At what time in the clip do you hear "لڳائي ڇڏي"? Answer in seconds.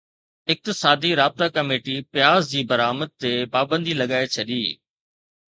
4.01-4.63